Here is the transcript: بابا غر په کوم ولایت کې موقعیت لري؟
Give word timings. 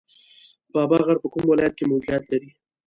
بابا 0.73 0.97
غر 1.05 1.17
په 1.23 1.27
کوم 1.33 1.43
ولایت 1.47 1.73
کې 1.77 1.85
موقعیت 1.91 2.23
لري؟ 2.31 2.49